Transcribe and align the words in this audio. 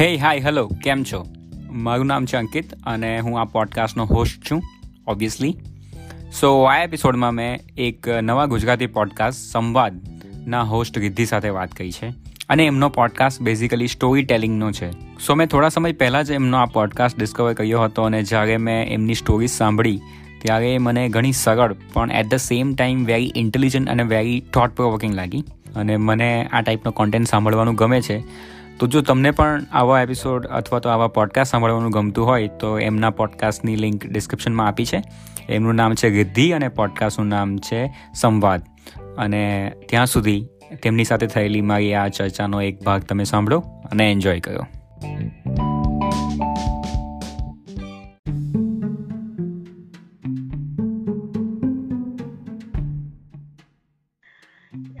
હે 0.00 0.16
hi 0.16 0.38
hello 0.38 0.66
કેમ 0.66 1.02
છો? 1.02 1.26
મારું 1.70 2.06
નામ 2.06 2.26
છે 2.26 2.36
અંકિત 2.36 2.74
અને 2.74 3.20
હું 3.20 3.40
આ 3.40 3.44
પોડકાસ્ટનો 3.44 4.04
હોસ્ટ 4.04 4.50
છું 4.50 4.62
ઓબ્વિયસલી 5.06 5.56
સો 6.40 6.62
આ 6.62 6.82
એપિસોડમાં 6.82 7.34
મેં 7.34 7.60
એક 7.78 8.08
નવા 8.08 8.46
ગુજરાતી 8.46 8.86
પોડકાસ્ટ 8.86 9.38
સંવાદના 9.38 10.62
હોસ્ટ 10.62 10.98
રિદ્ધિ 10.98 11.26
સાથે 11.26 11.48
વાત 11.48 11.72
કરી 11.72 11.92
છે. 11.92 12.08
અને 12.48 12.66
એમનો 12.66 12.88
પોડકાસ્ટ 12.88 13.40
બેઝિકલી 13.40 13.86
સ્ટોરી 13.86 14.22
ટેલિંગનો 14.22 14.72
છે. 14.72 14.90
સો 15.26 15.34
મેં 15.34 15.46
થોડા 15.46 15.68
સમય 15.68 15.92
પહેલાં 15.92 16.24
જ 16.24 16.30
એમનો 16.30 16.56
આ 16.56 16.64
પોડકાસ્ટ 16.64 17.18
ડિસ્કવર 17.18 17.52
કર્યો 17.52 17.82
હતો 17.82 18.02
અને 18.02 18.22
જ્યારે 18.22 18.56
મેં 18.56 18.88
એમની 18.88 19.14
સ્ટોરીઝ 19.14 19.50
સાંભળી, 19.50 20.00
ત્યારે 20.42 20.78
મને 20.78 21.08
ઘણી 21.08 21.32
સરળ 21.32 21.76
પણ 21.92 22.10
at 22.10 22.26
the 22.26 22.34
same 22.34 22.74
time 22.74 23.04
very 23.04 23.32
intelligent 23.36 23.88
અને 23.88 24.02
વેરી 24.02 24.40
થોટ 24.40 24.70
પ્રોવોકિંગ 24.70 25.14
લાગી. 25.14 25.44
અને 25.76 25.96
મને 25.96 26.48
આ 26.52 26.60
ટાઈપનો 26.60 26.90
કોન્ટેન્ટ 26.90 27.28
સાંભળવાનું 27.28 27.74
ગમે 27.74 28.00
છે. 28.00 28.22
તો 28.80 28.86
જો 28.86 29.00
તમને 29.00 29.30
પણ 29.30 29.62
આવા 29.72 30.02
એપિસોડ 30.02 30.46
અથવા 30.46 30.78
તો 30.78 30.88
આવા 30.88 31.08
પોડકાસ્ટ 31.08 31.50
સાંભળવાનું 31.50 31.90
ગમતું 31.90 32.26
હોય, 32.26 32.48
તો 32.48 32.78
એમના 32.78 33.10
પોડકાસ્ટની 33.10 33.76
લિંક 33.76 34.06
ડિસ્ક્રિપ્શનમાં 34.06 34.68
આપી 34.68 34.84
છે. 34.84 35.02
એમનું 35.48 35.74
નામ 35.74 35.94
છે 35.94 36.10
ગિદ્ધિ 36.10 36.50
અને 36.50 36.68
પોડકાસ્ટનું 36.68 37.28
નામ 37.28 37.56
છે 37.56 37.96
સંવાદ. 38.14 38.62
અને 39.18 39.72
ત્યાં 39.88 40.06
સુધી 40.06 40.46
તેમની 40.82 41.04
સાથે 41.04 41.26
થયેલી 41.26 41.60
મારી 41.60 41.94
આ 41.94 42.08
ચર્ચાનો 42.08 42.62
એક 42.62 42.82
ભાગ 42.82 43.02
તમે 43.02 43.24
સાંભળો 43.24 43.58
અને 43.60 44.12
એન્જોય 44.12 44.40
કરો. 44.40 44.66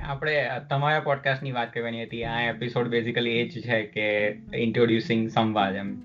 આપણે 0.08 0.50
તમારા 0.70 1.00
પોડકાસ્ટની 1.00 1.52
વાત 1.52 1.74
કરવાની 1.74 2.02
હતી. 2.02 2.24
આ 2.24 2.40
એપિસોડ 2.40 2.88
બેઝિકલી 2.88 3.30
એ 3.30 3.48
જ 3.48 3.60
છે 3.60 3.82
કે 3.82 4.28
ઇન્ટ્રોડ્યુસિંગ 4.54 5.30
સંવાદ 5.30 5.74
એમ. 5.74 6.00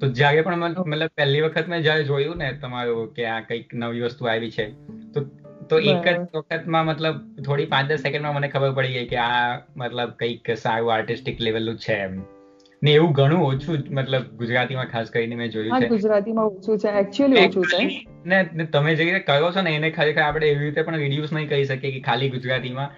તો 0.00 0.08
જ્યારે 0.08 0.40
પણ 0.40 0.56
મતલબ 0.56 1.10
પહેલી 1.16 1.40
વખત 1.40 1.68
મેં 1.68 1.82
જ્યારે 1.82 2.04
જોયું 2.04 2.36
ને 2.36 2.52
તમારું 2.52 3.14
કે 3.14 3.26
આ 3.26 3.40
કંઈક 3.40 3.74
નવી 3.74 4.00
વસ્તુ 4.00 4.26
આવી 4.26 4.50
છે 4.50 4.70
તો 5.14 5.24
તો 5.70 5.78
એક 5.78 6.08
જ 6.08 6.18
વખતમાં 6.34 6.86
મતલબ 6.86 7.42
થોડી 7.42 7.66
પાંચ 7.66 7.90
દસ 7.90 7.98
સેકન્ડમાં 7.98 8.34
મને 8.34 8.48
ખબર 8.48 8.72
પડી 8.72 8.88
ગઈ 8.88 9.06
કે 9.06 9.16
આ 9.16 9.58
મતલબ 9.76 10.10
કંઈક 10.10 10.56
સારું 10.56 10.94
આર્ટિસ્ટિક 10.94 11.40
લેવલનું 11.40 11.78
છે 11.78 11.92
એમ. 11.92 12.22
ને 12.82 12.90
એવું 12.90 13.12
ઘણું 13.12 13.42
ઓછું 13.46 13.78
મતલબ 13.90 14.22
ગુજરાતીમાં 14.22 14.86
ખાસ 14.86 15.10
કરીને 15.10 15.34
મેં 15.34 15.50
જોયું 15.50 15.80
છે. 15.80 15.88
ગુજરાતીમાં 15.88 16.44
ઓછું 16.44 16.78
છે. 16.78 16.88
એકચ્યુઅલી 16.88 17.46
ઓછું 17.46 17.64
છે. 17.64 18.06
ને 18.26 18.44
તમે 18.72 18.94
જે 18.94 19.04
રીતે 19.04 19.18
કરો 19.18 19.52
છો 19.52 19.60
ને 19.60 19.70
એને 19.70 19.90
ખરેખર 19.90 20.22
આપણે 20.22 20.48
એવી 20.48 20.64
રીતે 20.64 20.82
પણ 20.82 20.96
રિડ્યુસ 20.96 21.32
નહીં 21.32 21.48
કરી 21.48 21.64
શકીએ 21.64 21.92
કે 21.92 22.00
ખાલી 22.00 22.30
ગુજરાતીમાં 22.30 22.88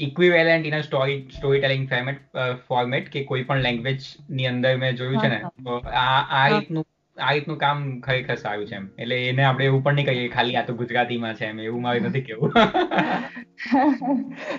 equivalent 0.00 0.66
in 0.66 0.80
story 0.82 1.20
storytelling 1.60 1.86
format 1.88 2.20
format 2.66 3.08
કે 3.10 3.24
કોઈ 3.24 3.44
પણ 3.44 3.62
લેંગ્વેજની 3.62 4.48
અંદર 4.48 4.74
મેં 4.78 4.96
જોયું 4.96 5.20
છે 5.20 5.28
ને 5.28 5.38
તો 5.64 5.78
આ 5.96 6.08
આ 6.32 6.48
રીતનું 6.50 6.84
આ 7.16 7.30
રીતનું 7.30 7.58
કામ 7.58 7.82
ખરેખર 8.00 8.36
સારું 8.36 8.66
છે 8.66 8.76
એમ. 8.76 8.86
એટલે 8.98 9.18
એને 9.26 9.42
આપણે 9.42 9.66
એવું 9.66 9.82
પણ 9.82 9.96
નહીં 9.98 10.08
કહીએ 10.10 10.30
ખાલી 10.30 10.56
આ 10.56 10.64
તો 10.64 10.74
ગુજરાતીમાં 10.74 11.36
છે 11.36 11.46
એમ 11.46 11.58
એવું 11.60 11.82
મારે 11.82 12.00
નથી 12.04 12.22
કેવું 12.22 12.50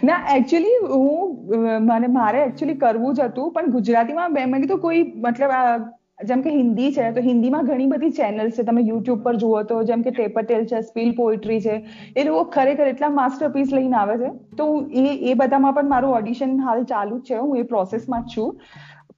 ના 0.03 0.19
એકચ્યુઅલી 0.35 0.77
હું 0.93 1.35
મને 1.85 2.07
મારે 2.13 2.39
એકચ્યુઅલી 2.43 2.79
કરવું 2.79 3.15
જ 3.15 3.27
હતું 3.27 3.53
પણ 3.53 3.71
ગુજરાતીમાં 3.71 4.33
મેં 4.33 4.57
કીધું 4.57 4.81
કોઈ 4.81 5.03
મતલબ 5.21 5.53
જેમ 6.19 6.41
કે 6.41 6.51
હિન્દી 6.51 6.91
છે 6.91 7.11
તો 7.11 7.21
હિન્દીમાં 7.21 7.65
ઘણી 7.65 7.87
બધી 7.89 8.13
ચેનલ 8.13 8.49
છે. 8.49 8.63
તમે 8.63 8.81
યુટ્યુબ 8.83 9.23
પર 9.23 9.35
જુઓ 9.37 9.63
તો 9.65 9.83
જેમ 9.83 10.03
કે 10.03 10.11
ટેપટેલ 10.13 10.65
છે 10.65 10.81
સ્પીલ 10.83 11.13
પોએટ્રી 11.13 11.59
છે 11.61 11.75
એ 12.15 12.23
લોકો 12.23 12.43
ખરેખર 12.51 12.87
એટલા 12.87 13.09
માસ્ટરપીસ 13.11 13.73
લઈને 13.73 13.95
આવે 13.95 14.17
છે. 14.17 14.31
તો 14.57 14.67
એ 14.95 15.05
એ 15.25 15.35
બધામાં 15.35 15.75
પણ 15.75 15.89
મારું 15.89 16.17
ઓડિશન 16.17 16.59
હાલ 16.61 16.83
ચાલુ 16.85 17.19
જ 17.19 17.27
છે. 17.27 17.37
હું 17.37 17.57
એ 17.57 17.63
પ્રોસેસમાં 17.65 18.25
જ 18.25 18.35
છું. 18.35 18.51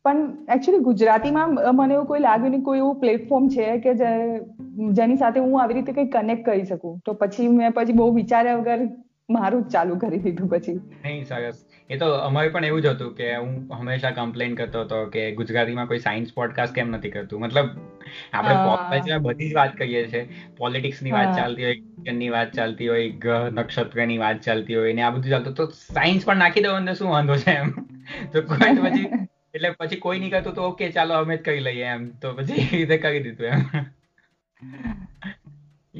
પણ 0.06 0.20
એકચ્યુઅલી 0.50 0.84
ગુજરાતીમાં 0.84 1.56
મને 1.76 1.94
એવું 1.94 2.08
કોઈ 2.08 2.22
લાગ્યું 2.22 2.52
નહીં 2.52 2.64
કોઈ 2.64 2.80
એવું 2.80 3.00
પ્લેટફોર્મ 3.00 3.50
છે 3.50 3.66
કે 3.80 3.94
જેની 4.94 5.18
સાથે 5.18 5.40
હું 5.40 5.60
આવી 5.62 5.78
રીતે 5.80 5.92
કંઈ 5.94 6.12
કનેક્ટ 6.12 6.46
કરી 6.46 6.66
શકું. 6.66 7.02
તો 7.06 7.14
પછી 7.16 7.50
મેં 7.52 7.74
પછી 7.74 7.94
બહુ 7.94 8.10
વિચાર્યા 8.14 8.62
વગર 8.62 8.88
મારું 9.30 9.64
જ 9.64 9.72
ચાલુ 9.72 9.96
કરી 9.96 10.18
દીધું 10.18 10.50
પછી. 10.50 10.74
નહીં 10.74 11.26
સરસ. 11.26 11.66
એ 11.90 11.98
તો 11.98 12.12
અમારે 12.12 12.50
પણ 12.50 12.66
એવું 12.66 12.82
જ 12.82 12.86
હતું 12.86 13.16
કે 13.16 13.36
હું 13.36 13.74
હંમેશા 13.74 14.12
કમ્પ્લેન 14.12 14.56
કરતો 14.56 14.82
હતો 14.82 15.06
કે 15.06 15.32
ગુજરાતીમાં 15.32 15.88
કોઈ 15.88 16.00
સાયન્સ 16.00 16.34
પોડકાસ્ટ 16.34 16.76
કેમ 16.76 16.90
નથી 16.90 17.10
કરતું? 17.10 17.40
મતલબ 17.40 17.70
આપણે 18.34 19.18
બધી 19.18 19.50
જ 19.50 19.56
વાત 19.56 19.78
કરીએ 19.78 20.08
છીએ. 20.08 20.30
પોલિટિક્સની 20.58 21.12
વાત 21.12 21.38
ચાલતી 21.38 21.66
હોયની 21.66 22.30
વાત 22.30 22.54
ચાલતી 22.54 22.88
હોય 22.88 23.10
ગ્રહ 23.10 23.50
નક્ષત્રની 23.50 24.18
વાત 24.18 24.42
ચાલતી 24.42 24.76
હોય 24.76 24.94
ને 24.94 25.02
આ 25.02 25.10
બધું 25.10 25.32
ચાલતું 25.32 25.54
તો 25.54 25.66
સાયન્સ 25.66 26.26
પણ 26.26 26.38
નાખી 26.38 26.62
દો 26.62 26.72
અંદર 26.72 26.94
શું 26.94 27.10
વાંધો 27.10 27.36
છે 27.36 27.52
એમ? 27.52 27.72
તો 28.32 28.42
કોઈ 28.42 28.76
પછી 28.76 29.10
એટલે 29.54 29.70
પછી 29.70 29.96
કોઈ 29.96 30.20
નહીં 30.20 30.32
કરતું 30.32 30.54
તો 30.54 30.62
ઓકે 30.62 30.92
ચાલો 30.92 31.14
અમે 31.14 31.38
જ 31.38 31.42
કરી 31.42 31.60
લઈએ 31.60 31.84
એમ. 31.84 32.10
તો 32.10 32.34
પછી 32.34 32.68
રીતે 32.78 32.98
કરી 32.98 33.24
દીધું 33.24 33.48
એમ. 33.48 33.62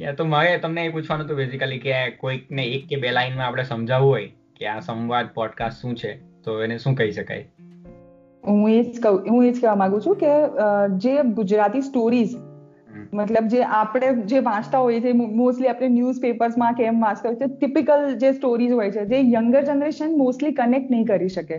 યા 0.08 0.14
તો 0.14 0.24
મારે 0.24 0.58
તમને 0.58 0.84
એ 0.84 0.88
પૂછવાનું 0.88 1.26
હતું 1.26 1.36
બેઝિકલી 1.36 1.78
કે 1.78 2.10
કોઈકને 2.10 2.64
એક 2.64 2.86
કે 2.86 2.96
બે 2.96 3.10
લાઈનમાં 3.10 3.46
આપણે 3.46 3.62
સમજાવવું 3.62 4.10
હોય 4.10 4.28
કે 4.56 4.66
આ 4.66 4.80
સંવાદ 4.80 5.26
પોડકાસ્ટ 5.34 5.82
શું 5.82 5.96
છે, 5.96 6.12
તો 6.44 6.62
એને 6.62 6.78
શું 6.78 6.94
કહી 6.94 7.12
શકાય? 7.12 7.48
હું 8.46 8.70
એ 8.70 8.82
જ 8.82 9.02
કહું, 9.02 9.24
હું 9.30 9.46
એ 9.46 9.52
જ 9.52 9.60
કહેવા 9.60 9.74
માંગુ 9.74 10.00
છું 10.00 10.16
કે 10.16 10.26
જે 10.96 11.22
ગુજરાતી 11.22 11.80
સ્ટોરીઝ 11.80 12.36
મતલબ 13.14 13.46
જે 13.48 13.62
આપણે 13.62 14.08
જે 14.22 14.38
વાંચતા 14.38 14.78
હોઈએ 14.78 15.00
છીએ 15.00 15.12
મોસ્ટલી 15.12 15.68
આપણે 15.68 15.88
ન્યૂઝપેપર્સમાં 15.88 16.74
કે 16.74 16.84
એમ 16.84 17.00
વાંચતા 17.00 17.28
હોય 17.28 17.36
છે 17.36 17.46
ટિપિકલ 17.54 18.02
જે 18.14 18.32
સ્ટોરીઝ 18.32 18.72
હોય 18.72 18.90
છે, 18.90 19.04
જે 19.04 19.20
યંગર 19.30 19.62
જનરેશન 19.62 20.18
મોસ્ટલી 20.18 20.52
કનેક્ટ 20.52 20.90
નહીં 20.90 21.06
કરી 21.06 21.28
શકે. 21.28 21.56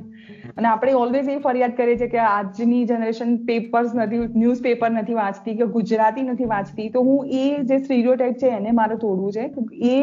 અને 0.57 0.67
આપણે 0.67 0.93
ઓલવેઝ 0.93 1.29
એ 1.29 1.37
ફરિયાદ 1.39 1.75
કરીએ 1.77 1.97
છીએ 1.97 2.07
કે 2.07 2.17
આજની 2.17 2.83
જનરેશન 2.85 3.35
પેપર્સ 3.45 3.95
નથી 3.95 4.21
ન્યૂઝપેપર 4.35 4.91
નથી 4.91 5.13
વાંચતી 5.13 5.55
કે 5.55 5.65
ગુજરાતી 5.65 6.21
નથી 6.21 6.45
વાંચતી. 6.45 6.89
તો 6.89 7.01
હું 7.01 7.27
એ 7.27 7.57
જે 7.63 7.77
સ્ટીરિયોટાઇપ 7.77 8.33
છે 8.33 8.47
એને 8.47 8.71
મારે 8.71 8.95
તોડવું 8.95 9.31
છે. 9.31 9.51
એ 9.91 9.97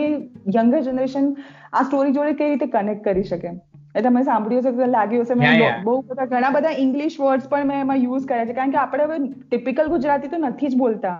યંગર 0.56 0.80
જનરેશન 0.80 1.32
આ 1.72 1.82
સ્ટોરી 1.82 2.12
જોડે 2.12 2.32
કઈ 2.32 2.48
રીતે 2.48 2.66
કનેક્ટ 2.66 3.04
કરી 3.04 3.22
શકે? 3.22 3.50
એ 3.96 4.02
તમે 4.02 4.22
સાંભળ્યું 4.22 4.66
હશે 4.66 4.86
લાગ્યું 4.86 5.24
હશે. 5.24 5.34
મેં 5.34 5.84
બહુ 5.84 5.96
બધા 6.00 6.26
ઘણા 6.26 6.50
બધા 6.50 6.74
ઇંગ્લિશ 6.78 7.20
વર્ડ્સ 7.20 7.48
પણ 7.48 7.70
મેં 7.72 7.80
એમાં 7.80 7.96
યુઝ 7.96 8.26
કર્યા 8.26 8.44
છે. 8.44 8.52
કારણ 8.52 8.70
કે 8.70 8.78
આપણે 8.78 9.04
હવે 9.04 9.18
ટિપિકલ 9.28 9.86
ગુજરાતી 9.86 10.28
તો 10.28 10.42
નથી 10.42 10.68
જ 10.68 10.76
બોલતા. 10.76 11.14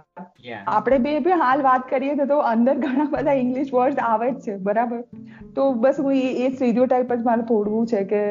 આપણે 0.66 0.98
બે 0.98 1.14
બે 1.20 1.38
હાલ 1.44 1.62
વાત 1.62 1.88
કરીએ 1.90 2.28
તો 2.34 2.42
અંદર 2.54 2.74
ઘણા 2.74 3.08
બધા 3.10 3.38
ઇંગ્લિશ 3.44 3.72
વર્ડ 3.74 4.04
આવે 4.08 4.28
જ 4.30 4.36
છે. 4.40 4.56
બરાબર? 4.56 5.00
તો 5.54 5.72
બસ 5.72 6.00
હું 6.00 6.12
એ 6.12 6.50
સ્ટીરિયોટાઇપ 6.50 7.16
જ 7.16 7.22
મારે 7.22 7.48
તોડવું 7.48 7.86
છે 7.86 8.04
કે 8.04 8.22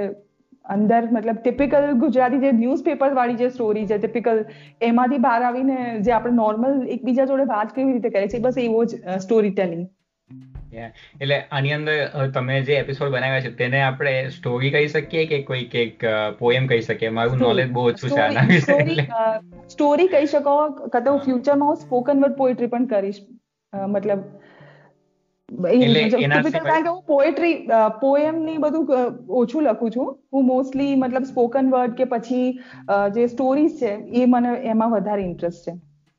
અંદર 0.69 1.01
મતલબ 1.11 1.41
ટિપિકલ 1.41 1.91
ગુજરાતી 1.99 2.37
જે 2.37 2.51
ન્યૂઝપેપર 2.51 3.13
વાળી 3.13 3.35
જે 3.35 3.49
સ્ટોરી 3.49 3.85
છે 3.85 3.97
ટિપિકલ 3.97 4.45
એમાંથી 4.81 5.17
બહાર 5.17 5.41
આવીને 5.41 5.77
જે 5.99 6.11
આપણે 6.11 6.31
નોર્મલ 6.31 6.87
એકબીજા 6.87 7.25
જોડે 7.25 7.43
વાત 7.43 7.75
કેવી 7.75 7.93
રીતે 7.93 8.09
કરે 8.09 8.27
છે 8.27 8.39
બસ 8.39 8.57
એવો 8.57 8.85
જ 8.85 9.19
સ્ટોરી 9.19 9.51
ટેલિંગ 9.51 9.85
એટલે 10.77 11.37
આની 11.51 11.73
અંદર 11.73 11.97
તમે 12.35 12.55
જે 12.61 12.77
એપિસોડ 12.77 13.09
બનાવ્યા 13.09 13.41
છે 13.41 13.51
તેને 13.59 13.81
આપણે 13.81 14.13
સ્ટોરી 14.29 14.71
કહી 14.71 14.87
શકીએ 14.87 15.25
કે 15.25 15.37
કોઈ 15.49 15.65
એક 15.83 16.07
પોએમ 16.39 16.67
કહી 16.67 16.87
શકીએ? 16.87 17.11
મારું 17.19 17.37
નોલેજ 17.39 17.69
બહુ 17.71 17.85
ઓછું 17.91 18.09
છે 18.09 18.21
આના 18.21 18.47
વિશે 18.49 18.77
સ્ટોરી 19.69 20.07
કહી 20.07 20.31
શકો 20.33 20.55
કદાચ 20.87 21.11
હું 21.11 21.21
ફ્યુચરમાં 21.27 21.69
હું 21.69 21.77
સ્પોકન 21.83 22.23
વર્ડ 22.23 22.35
પોએટ્રી 22.41 22.71
પણ 22.73 22.85
કરીશ. 22.85 23.21
મતલબ 23.73 24.21
કારણ 25.49 26.83
કે 26.83 26.89
હું 26.89 27.01
પોએટ્રી 27.07 27.55
પોએમની 28.01 28.57
બધું 28.57 28.85
ઓછું 29.41 29.63
લખું 29.63 29.91
છું. 29.91 30.07
હું 30.33 30.45
મોસ્ટલી 30.45 30.95
મતલબ 30.95 31.23
સ્પોકન 31.23 31.65
વર્ડ 31.71 31.93
કે 31.93 32.05
પછી 32.13 32.47
જે 33.15 33.27
સ્ટોરીઝ 33.27 33.75
છે 33.81 33.91
એ 34.21 34.25
મને 34.25 34.51
એમાં 34.73 34.91
વધારે 34.91 35.23
ઇન્ટરેસ્ટ 35.23 35.69
છે. 35.69 35.73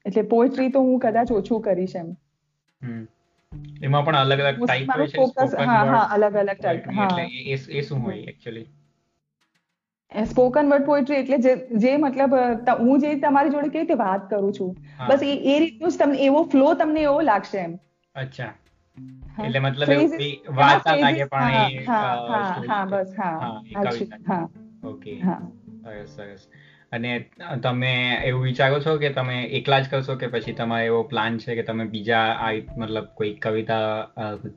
એટલે 0.07 0.23
પોએટ્રી 0.23 0.71
તો 0.71 0.81
હું 0.81 0.99
કદાચ 1.01 1.29
ઓછું 1.33 1.63
કરીશ 1.63 1.97
એમ. 1.97 2.09
એમાં 3.81 4.05
પણ 4.05 4.21
અલગ 4.23 4.41
અલગ 4.43 4.59
ટાઈપ 4.61 4.91
હોય 4.93 5.09
છે 5.09 5.21
સ્પોકન 5.27 5.61
હા 5.67 5.85
હા 5.87 6.05
અલગ 6.11 6.35
અલગ 6.37 6.59
ટાઈપ 6.59 6.85
હા. 6.93 7.17
એ 7.71 7.83
શું 7.83 8.01
હોય 8.01 8.23
એક્ચ્યુઅલી 8.27 8.69
સ્પોકન 10.13 10.69
વર્ડ 10.69 10.85
પોએટ્રી 10.85 11.19
એટલે 11.19 11.39
જે 11.45 11.53
જે 11.83 11.93
મતલબ 11.99 12.37
હું 12.81 13.03
જે 13.03 13.13
તમારી 13.21 13.53
જોડે 13.53 13.69
કેવી 13.69 13.83
રીતે 13.83 13.99
વાત 14.01 14.27
કરું 14.29 14.53
છું 14.55 14.73
બસ 15.07 15.27
એ 15.27 15.35
એ 15.49 15.59
રીતનું 15.59 15.93
જ 15.93 16.01
તમને 16.01 16.23
એવો 16.25 16.45
ફ્લો 16.49 16.75
તમને 16.77 17.05
એવો 17.05 17.21
લાગશે 17.25 17.59
એમ. 17.61 17.77
અચ્છા. 18.15 18.53
એટલે 19.41 19.61
મતલબ 19.61 19.91
વાર્તા 20.57 20.97
લાગે 20.99 21.27
પણ 21.29 21.55
હા 21.87 22.05
હા 22.29 22.45
હા 22.69 22.85
બસ 22.89 23.17
હા. 23.17 23.37
હા 24.27 24.45
ઓકે. 24.85 25.15
સરસ 25.83 26.11
સરસ. 26.13 26.49
અને 26.93 27.13
તમે 27.63 27.93
એવું 28.25 28.43
વિચારો 28.43 28.81
છો 28.81 28.93
કે 28.97 29.09
તમે 29.09 29.37
એકલા 29.59 29.81
જ 29.81 29.91
કરશો 29.91 30.15
કે 30.17 30.27
પછી 30.27 30.53
તમારે 30.53 30.87
એવો 30.87 31.03
પ્લાન 31.03 31.39
છે 31.39 31.55
કે 31.55 31.63
તમે 31.63 31.85
બીજા 31.85 32.23
આ 32.41 32.53
મતલબ 32.77 33.09
કોઈ 33.15 33.33
કવિતા 33.35 34.07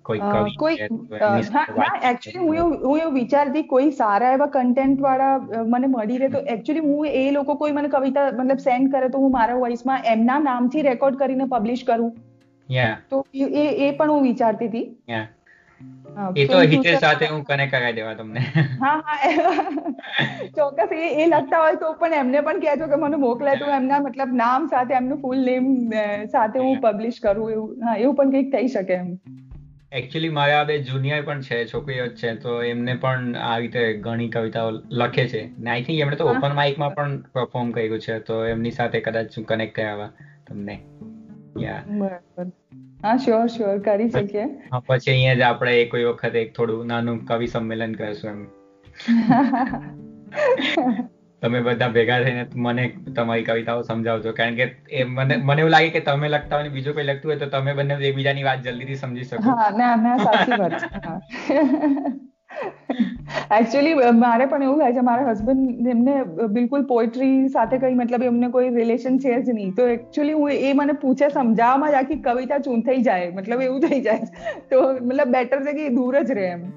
કોઈ 0.03 0.19
કવિ 0.19 0.55
કોઈ 0.55 0.77
એકચ્યુઅલી 0.77 2.37
હું 2.37 2.55
એવું 2.55 2.77
હું 2.83 2.99
એવું 2.99 3.13
વિચારતી 3.13 3.63
કોઈ 3.63 3.91
સારા 3.91 4.31
એવા 4.33 4.47
કન્ટેન્ટ 4.47 5.01
વાળા 5.01 5.63
મને 5.67 5.87
મળી 5.87 6.17
રહે 6.17 6.29
તો 6.29 6.43
એકચ્યુઅલી 6.47 6.85
હું 6.87 7.07
એ 7.07 7.31
લોકો 7.31 7.55
કોઈ 7.55 7.71
મને 7.71 7.87
કવિતા 7.87 8.27
મતલબ 8.31 8.57
સેન્ડ 8.59 8.91
કરે 8.91 9.09
તો 9.09 9.17
હું 9.17 9.31
મારા 9.31 9.55
વોઇસમાં 9.55 10.01
એમના 10.05 10.39
નામથી 10.39 10.81
રેકોર્ડ 10.81 11.15
કરીને 11.15 11.45
પબ્લિશ 11.45 11.83
કરું. 11.85 12.13
તો 13.09 13.25
એ 13.33 13.65
એ 13.79 13.91
પણ 13.91 14.09
હું 14.09 14.23
વિચારતી 14.23 14.67
હતી. 14.67 14.87
એ 16.35 16.45
તો 16.47 16.59
હિતેશ 16.61 16.99
સાથે 16.99 17.25
હું 17.25 17.43
કનેક્ટ 17.43 17.71
કરાવી 17.71 17.95
દેવા 17.95 18.13
તમને. 18.13 18.39
હા 18.81 19.01
હા 19.01 19.33
ચોક્કસ 20.55 20.91
એ 20.91 21.09
એ 21.15 21.27
લગતા 21.27 21.59
હોય 21.59 21.75
તો 21.75 21.93
પણ 21.93 22.13
એમને 22.13 22.41
પણ 22.41 22.59
કહેજો 22.59 22.87
કે 22.87 22.95
મને 22.95 23.15
મોકલે 23.15 23.55
તો 23.55 23.65
એમના 23.71 23.99
મતલબ 23.99 24.33
નામ 24.33 24.67
સાથે 24.67 24.93
એમનું 24.93 25.21
ફૂલ 25.21 25.45
નેમ 25.45 25.67
સાથે 26.27 26.59
હું 26.59 26.81
પબ્લિશ 26.81 27.19
કરું 27.19 27.51
એવું. 27.51 27.75
હા 27.83 27.95
એવું 27.95 28.15
પણ 28.15 28.29
કંઈક 28.29 28.51
થઈ 28.55 28.67
શકે 28.67 28.93
એમ. 28.93 29.11
એકચ્યુઅલી 29.91 30.29
મારા 30.29 30.63
બે 30.63 30.79
જુનિયર 30.79 31.21
પણ 31.21 31.41
છે 31.41 31.65
છોકરીઓ 31.65 32.07
છે 32.07 32.35
તો 32.35 32.61
એમને 32.63 32.95
પણ 32.95 33.35
આ 33.35 33.57
રીતે 33.57 33.93
ઘણી 33.93 34.29
કવિતાઓ 34.29 34.71
લખે 34.71 35.27
છે. 35.27 35.49
ને 35.57 35.71
આઈ 35.71 35.81
થિંક 35.81 35.99
એમણે 35.99 36.15
તો 36.15 36.27
ઓપન 36.27 36.55
માઇકમાં 36.55 36.95
પણ 36.95 37.17
પરફોર્મ 37.33 37.71
કર્યું 37.71 37.99
છે 37.99 38.19
તો 38.19 38.45
એમની 38.45 38.71
સાથે 38.71 38.99
કદાચ 38.99 39.37
હું 39.37 39.45
કનેક્ટ 39.45 39.75
કરાવવા 39.75 40.09
તમને. 40.47 40.79
યા 41.59 41.81
બરાબર. 41.87 42.47
હા 42.99 43.17
શ્યોર 43.17 43.49
શ્યોર 43.49 43.81
કરી 43.81 44.09
શકીએ. 44.09 44.47
પછી 44.87 45.11
અહીંયા 45.11 45.35
જ 45.35 45.43
આપણે 45.45 45.85
કોઈ 45.91 46.05
વખત 46.05 46.35
એક 46.41 46.55
થોડું 46.55 46.87
નાનું 46.87 47.27
કવિ 47.27 47.49
સંમેલન 47.49 47.95
કરશું 47.95 48.31
એમ. 48.31 48.47
તમે 51.41 51.61
બધા 51.61 51.89
ભેગા 51.89 52.23
થઈને 52.23 52.45
મને 52.57 52.93
તમારી 53.15 53.43
કવિતાઓ 53.43 53.83
સમજાવજો. 53.83 54.33
કારણ 54.33 54.55
કે 54.55 54.75
એ 54.93 55.05
મને 55.09 55.37
મને 55.43 55.59
એવું 55.59 55.71
લાગે 55.71 55.91
કે 55.91 56.03
તમે 56.03 56.29
લખતા 56.29 56.59
હોય 56.59 56.69
બીજું 56.69 56.93
કોઈ 56.93 57.05
લખતું 57.05 57.29
હોય 57.29 57.39
તો 57.39 57.49
તમે 57.49 57.73
બંને 57.73 58.09
એકબીજાની 58.09 58.43
વાત 58.43 58.63
જલ્દીથી 58.63 58.97
સમજી 58.97 59.25
શકો. 59.25 59.51
હા 59.51 59.73
ના 59.73 59.97
ના 59.97 60.19
સાચી 60.19 60.57
વાત 60.57 60.73
એકચ્યુઅલી 63.57 64.11
મારે 64.19 64.45
પણ 64.45 64.65
એવું 64.67 64.81
થાય 64.81 64.97
છે 64.97 65.03
મારા 65.09 65.29
હસબન્ડ 65.29 65.89
એમને 65.93 66.15
બિલકુલ 66.57 66.83
પોએટ્રી 66.91 67.37
સાથે 67.55 67.77
કઈ 67.83 67.95
મતલબ 68.01 68.27
એમને 68.31 68.49
કોઈ 68.55 68.69
રિલેશન 68.79 69.21
છે 69.25 69.35
જ 69.37 69.55
નહીં. 69.59 69.71
તો 69.79 69.87
એકચ્યુઅલી 69.95 70.37
હું 70.39 70.51
એ 70.69 70.73
મને 70.73 70.97
પૂછે 71.03 71.25
સમજાવવામાં 71.29 71.91
જ 71.91 72.01
આખી 72.01 72.19
કવિતા 72.27 72.59
ચૂન 72.67 72.83
થઈ 72.89 72.99
જાય 73.07 73.31
મતલબ 73.31 73.65
એવું 73.69 73.87
થઈ 73.87 74.01
જાય. 74.01 74.51
તો 74.71 74.83
મતલબ 74.99 75.29
બેટર 75.37 75.59
છે 75.67 75.73
કે 75.79 75.89
દૂર 75.97 76.13
જ 76.21 76.39
રહે 76.39 76.47
એમ. 76.49 76.67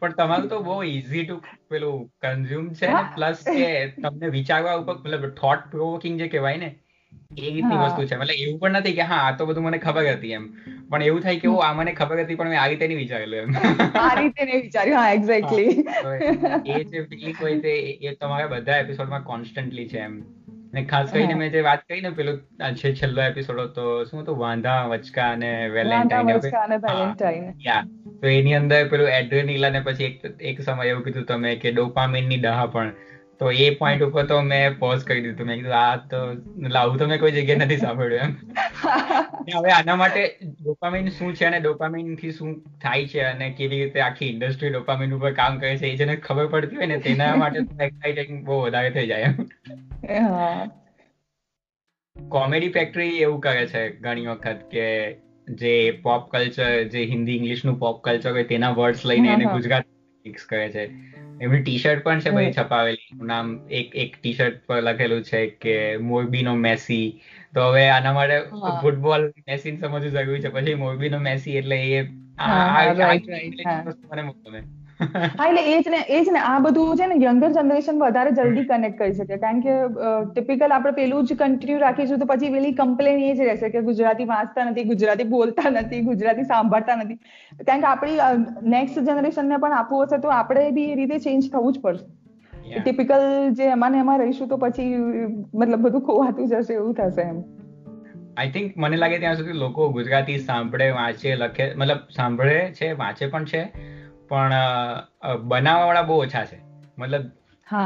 પણ 0.00 0.12
તમારું 0.18 0.48
તો 0.48 0.60
બહુ 0.68 0.76
ઈઝી 0.90 1.24
ટુ 1.24 1.36
પેલું 1.68 1.96
કન્ઝ્યુમ 2.26 2.68
છે 2.78 2.92
પ્લસ 3.16 3.42
કે 3.48 3.72
તમને 3.96 4.30
વિચારવા 4.36 4.76
ઉપર 4.82 4.96
મતલબ 5.00 5.26
થોટ 5.42 5.66
પ્રોવોકિંગ 5.74 6.16
જે 6.18 6.28
કહેવાય 6.28 6.62
ને 6.62 6.70
એ 7.36 7.42
રીતની 7.46 7.78
વસ્તુ 7.78 8.06
છે. 8.06 8.16
મતલબ 8.16 8.36
એવું 8.38 8.58
પણ 8.60 8.76
નથી 8.76 8.92
કે 8.92 9.04
હા 9.04 9.20
આ 9.22 9.32
તો 9.32 9.46
બધું 9.46 9.64
મને 9.64 9.78
ખબર 9.78 10.08
હતી 10.08 10.32
એમ. 10.32 10.44
પણ 10.90 11.02
એવું 11.02 11.20
થાય 11.20 11.38
કે 11.38 11.48
આ 11.62 11.72
મને 11.74 11.92
ખબર 11.92 12.22
હતી 12.22 12.36
પણ 12.36 12.48
મેં 12.48 12.60
આ 12.62 12.66
રીતે 12.66 12.86
નહીં 12.86 12.98
વિચારેલું 12.98 13.38
એમ. 13.38 13.50
આ 14.02 14.14
રીતે 14.14 14.44
નહીં 14.44 14.62
વિચાર્યું. 14.62 14.98
હા 14.98 15.10
એક્ઝેક્ટલી 15.10 15.70
એ 16.74 16.84
જે 16.86 17.04
ફીલિંગ 17.04 17.36
હોય 17.40 17.60
તે 17.60 17.74
એ 18.02 18.14
તમારા 18.16 18.52
બધા 18.54 18.78
એપિસોડમાં 18.78 19.24
કોન્સ્ટન્ટલી 19.24 19.88
છે 19.88 20.00
એમ. 20.00 20.16
ને 20.72 20.84
ખાસ 20.84 21.12
કરીને 21.12 21.34
મેં 21.34 21.52
જે 21.52 21.62
વાત 21.62 21.86
કરી 21.86 22.00
ને 22.00 22.10
પેલું 22.12 22.36
છે 22.74 22.92
છેલ્લો 22.94 23.22
એપિસોડ 23.22 23.60
હતો 23.60 23.86
શું 24.04 24.22
હતું? 24.22 24.38
વાંધા 24.38 24.80
વચકા 24.88 25.30
અને 25.30 25.52
વેલેન્ટાઇન 25.68 26.28
યા 27.60 27.82
તો 28.20 28.26
એની 28.30 28.54
અંદર 28.54 28.82
પેલું 28.88 29.08
એડ્રેનિલા 29.10 29.70
ને 29.70 29.80
પછી 29.82 30.10
એક 30.10 30.16
એક 30.44 30.62
સમય 30.62 30.90
એવું 30.90 31.04
કીધું 31.04 31.26
તમે 31.26 31.56
કે 31.56 31.72
ડોપામિનની 31.72 32.40
ડહા 32.40 32.66
પણ. 32.68 32.92
તો 33.40 33.50
એ 33.50 33.74
પોઈન્ટ 33.74 34.02
ઉપર 34.02 34.26
તો 34.26 34.40
મેં 34.40 34.78
પોઝ 34.78 35.04
કરી 35.04 35.20
દીધું. 35.20 35.46
મેં 35.46 35.56
કીધું 35.56 35.76
આ 35.76 35.96
તો 35.96 36.16
લાવું 36.56 36.98
તો 36.98 37.06
મેં 37.06 37.20
કોઈ 37.20 37.32
જગ્યાએ 37.32 37.56
નથી 37.56 37.76
સાંભળ્યું 37.76 38.20
એમ. 38.20 38.36
હવે 39.58 39.70
આના 39.70 39.96
માટે 39.96 40.38
ડોપામિન 40.64 41.08
શું 41.08 41.34
છે 41.34 41.44
અને 41.44 41.60
ડોપામિનથી 41.60 42.32
શું 42.32 42.64
થાય 42.82 43.06
છે 43.06 43.20
અને 43.20 43.50
કેવી 43.50 43.84
રીતે 43.84 44.00
આખી 44.00 44.26
ઇન્ડસ્ટ્રી 44.26 44.70
ડોપામિન 44.70 45.14
ઉપર 45.14 45.32
કામ 45.32 45.58
કરે 45.58 45.76
છે 45.76 45.86
એ 45.86 45.96
જેને 45.96 46.16
ખબર 46.16 46.46
પડતી 46.46 46.76
હોય 46.76 46.86
ને 46.86 46.98
તેના 46.98 47.36
માટે 47.36 47.84
એક્સાઇટિંગ 47.84 48.46
બહુ 48.46 48.60
વધારે 48.60 48.90
થઈ 48.90 49.06
જાય 49.06 49.20
એમ. 49.20 49.34
કોમેડી 52.28 52.68
ફેક્ટરી 52.68 53.08
એવું 53.08 53.40
કરે 53.40 53.66
છે 53.66 53.96
ઘણી 53.96 54.26
વખત 54.26 54.56
કે 54.70 55.12
જે 55.48 55.90
પોપ 55.90 56.30
કલ્ચર 56.30 56.82
જે 56.82 57.04
હિન્દી 57.04 57.36
ઇંગ્લિશનું 57.36 57.78
પોપ 57.78 58.04
કલ્ચર 58.04 58.32
હોય 58.32 58.44
તેના 58.44 58.70
વર્ડ્સ 58.70 59.06
લઈને 59.06 59.28
એને 59.28 59.44
ગુજરાત 59.44 59.84
મિક્સ 60.26 60.44
કરે 60.44 60.68
છે. 60.68 60.86
એમની 61.40 61.62
ટી 61.62 61.78
શર્ટ 61.78 62.04
પણ 62.04 62.20
છે 62.20 62.30
ભાઈ 62.30 62.52
છપાવેલી. 62.52 63.06
નામ 63.24 63.46
એક 63.72 63.94
એક 63.96 64.16
ટી 64.16 64.34
શર્ટ 64.34 64.58
પર 64.66 64.80
લખેલું 64.82 65.22
છે 65.24 65.40
કે 65.58 65.74
મોરબીનો 66.04 66.54
મેસી. 66.58 67.06
તો 67.54 67.68
હવે 67.68 67.84
આના 67.90 68.12
માટે 68.12 68.36
ફૂટબોલ 68.82 69.22
મેસી 69.46 69.76
સમજવું 69.76 70.08
જરૂરી 70.08 70.42
છે. 70.42 70.50
પછી 70.50 70.74
મોરબી 70.76 71.08
નો 71.08 71.20
મેસી 71.20 71.56
એટલે 71.56 71.78
એ 71.92 72.02
મને 74.06 74.22
ગમે 74.42 74.60
હા 75.00 75.46
એટલે 75.46 75.62
એ 75.66 75.76
જ 75.78 75.92
ને 75.94 76.00
એ 76.08 76.20
જ 76.20 76.32
ને 76.36 76.40
આ 76.42 76.58
બધું 76.58 76.96
છે 76.96 77.06
ને 77.06 77.16
યંગર 77.24 77.50
જનરેશન 77.50 78.00
વધારે 78.02 78.32
જલ્દી 78.32 78.64
કનેક્ટ 78.64 78.98
કરી 78.98 79.14
શકે. 79.14 79.38
કારણ 79.38 79.60
કે 79.60 79.74
ટિપિકલ 80.28 80.74
આપણે 80.76 80.92
પેલું 80.92 81.26
જ 81.26 81.36
કન્ટિન્યુ 81.42 81.78
રાખીશું 81.78 82.22
તો 82.22 82.26
પછી 82.26 82.50
પેલી 82.50 82.72
કમ્પ્લેન 82.72 83.20
એ 83.20 83.34
જ 83.34 83.48
રહેશે 83.50 83.68
કે 83.68 83.82
ગુજરાતી 83.82 84.26
વાંચતા 84.26 84.64
નથી 84.64 84.84
ગુજરાતી 84.84 85.28
બોલતા 85.28 85.74
નથી 85.74 86.02
ગુજરાતી 86.02 86.44
સાંભળતા 86.44 86.96
નથી. 86.96 87.18
કારણ 87.66 87.80
કે 87.80 87.86
આપણી 87.86 88.70
નેક્સ્ટ 88.70 89.04
જનરેશનને 89.10 89.58
પણ 89.58 89.72
આપવું 89.72 90.06
હશે 90.06 90.18
તો 90.18 90.28
આપણે 90.28 90.66
બી 90.70 90.88
એ 90.90 90.94
રીતે 90.94 91.16
ચેન્જ 91.18 91.48
થવું 91.50 91.72
જ 91.72 91.80
પડશે. 91.80 92.08
ટિપિકલ 92.78 93.24
જે 93.52 93.70
એમાં 93.70 93.92
ને 93.92 93.98
એમાં 93.98 94.18
રહીશું 94.18 94.48
તો 94.48 94.56
પછી 94.56 94.90
મતલબ 95.54 95.80
બધું 95.80 96.02
ખોવાતું 96.02 96.46
જશે 96.46 96.74
એવું 96.74 96.94
થશે 96.94 97.22
એમ. 97.22 97.40
આઈ 98.36 98.50
થિંક 98.50 98.76
મને 98.76 98.96
લાગે 98.96 99.18
ત્યાં 99.18 99.36
સુધી 99.36 99.52
લોકો 99.52 99.88
ગુજરાતી 99.88 100.38
સાંભળે 100.38 100.90
વાંચે 100.90 101.34
લખે 101.34 101.66
મતલબ 101.74 102.04
સાંભળે 102.16 102.58
છે 102.72 102.92
વાંચે 102.92 103.26
પણ 103.26 103.44
છે 103.44 103.62
પણ 104.30 104.56
બનાવવા 105.48 105.86
વાળા 105.86 106.02
બહુ 106.02 106.18
ઓછા 106.22 106.44
છે. 106.44 106.58
મતલબ 106.98 107.24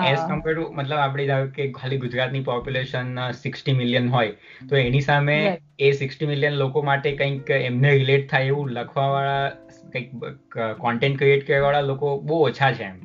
એઝ 0.03 0.23
કમ્પેર 0.29 0.55
ટુ 0.55 0.73
મતલબ 0.73 0.99
આપણે 0.99 1.27
ધારો 1.27 1.47
કે 1.47 1.73
ખાલી 1.73 1.97
ગુજરાતની 1.97 2.41
પોપ્યુલેશન 2.41 3.11
સિક્સટી 3.33 3.73
મિલિયન 3.73 4.09
હોય 4.09 4.33
તો 4.69 4.77
એની 4.77 5.01
સામે 5.01 5.37
એ 5.79 5.93
સિક્સટી 5.93 6.27
મિલિયન 6.27 6.53
લોકો 6.55 6.83
માટે 6.83 7.13
કંઈક 7.13 7.51
એમને 7.51 7.95
રિલેટ 7.95 8.31
થાય 8.31 8.45
એવું 8.45 8.71
લખવા 8.71 9.09
વાળા 9.09 9.49
કંઈક 9.93 10.11
કોન્ટેન્ટ 10.79 11.19
ક્રિએટ 11.19 11.47
કરવા 11.47 11.61
વાળા 11.61 11.81
લોકો 11.81 12.17
બહુ 12.19 12.41
ઓછા 12.47 12.73
છે 12.73 12.85
એમ. 12.85 13.01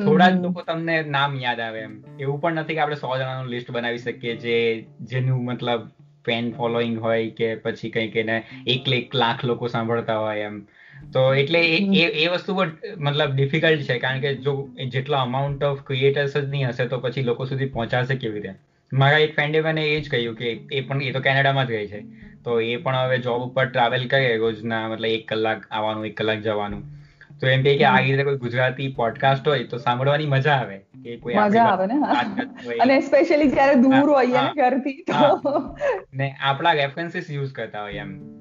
થોડા 0.00 0.30
જ 0.30 0.40
લોકો 0.40 0.62
તમને 0.62 1.02
નામ 1.08 1.36
યાદ 1.36 1.60
આવે 1.60 1.80
એમ. 1.80 1.94
એવું 2.20 2.40
પણ 2.40 2.52
નથી 2.54 2.74
કે 2.74 2.80
આપણે 2.80 2.96
સો 2.96 3.16
જણાનું 3.16 3.48
લિસ્ટ 3.48 3.70
બનાવી 3.70 3.98
શકીએ 3.98 4.34
જે 4.36 4.56
જેનું 5.00 5.44
મતલબ 5.44 5.88
ફેન 6.24 6.52
ફોલોઈંગ 6.52 6.98
હોય 6.98 7.30
કે 7.30 7.54
પછી 7.56 7.90
કંઈક 7.90 8.16
એને 8.16 8.36
એક 8.66 8.88
એક 8.92 9.14
લાખ 9.14 9.44
લોકો 9.44 9.66
સાંભળતા 9.66 10.18
હોય 10.18 10.38
એમ. 10.40 10.56
તો 11.12 11.34
એટલે 11.34 11.60
એ 11.60 12.04
એ 12.04 12.26
વસ્તુ 12.26 12.54
પણ 12.54 12.70
મતલબ 12.98 13.34
ડિફિકલ્ટ 13.34 13.80
છે 13.80 13.98
કારણ 13.98 14.20
કે 14.20 14.34
જો 14.34 14.68
જેટલા 14.88 15.20
અમાઉન્ટ 15.20 15.64
ઓફ 15.64 15.82
ક્રિએટર્સ 15.82 16.36
જ 16.36 16.48
નહીં 16.48 16.68
હશે 16.68 16.86
તો 16.86 16.98
પછી 16.98 17.22
લોકો 17.22 17.44
સુધી 17.44 17.66
પહોંચાશે 17.66 18.14
કેવી 18.14 18.40
રીતે? 18.40 18.54
મારા 18.92 19.18
એક 19.18 19.34
ફ્રેન્ડે 19.34 19.60
મને 19.60 19.84
એ 19.84 20.00
જ 20.00 20.10
કહ્યું 20.10 20.36
કે 20.36 20.60
એ 20.72 20.80
પણ 20.80 21.02
એ 21.02 21.12
તો 21.12 21.20
કેનેડામાં 21.20 21.66
જ 21.66 21.68
ગઈ 21.68 21.86
છે. 21.86 22.00
તો 22.44 22.60
એ 22.60 22.76
પણ 22.76 22.96
હવે 22.96 23.18
જોબ 23.18 23.42
ઉપર 23.42 23.66
ટ્રાવેલ 23.66 24.08
કરે 24.08 24.36
રોજના 24.36 24.88
મતલબ 24.88 25.04
એક 25.04 25.28
કલાક 25.28 25.66
આવવાનું 25.70 26.06
એક 26.06 26.16
કલાક 26.16 26.38
જવાનું. 26.38 26.82
તો 27.40 27.46
એમ 27.46 27.62
કે 27.62 27.84
આ 27.84 27.98
રીતે 27.98 28.24
કોઈ 28.24 28.36
ગુજરાતી 28.36 28.88
પોડકાસ્ટ 28.88 29.48
હોય 29.48 29.64
તો 29.64 29.78
સાંભળવાની 29.78 30.26
મજા 30.26 30.52
આવે. 30.52 30.78
કે 30.78 31.16
કોઈ 31.16 31.34
મજા 31.34 31.64
આવે 31.64 31.86
ને? 31.86 31.94
અને 32.78 33.00
સ્પેશિયલી 33.00 33.48
જ્યારે 33.48 33.74
દૂર 33.74 34.10
હોઈએ 34.10 34.32
ને 34.32 34.62
ઘરથી 34.62 34.92
તો. 34.92 35.76
ને 36.14 36.36
આપણા 36.40 36.72
રેફરન્સીસ 36.72 37.30
યુઝ 37.30 37.52
કરતા 37.52 37.82
હોય 37.82 37.92
એમ. 37.92 38.39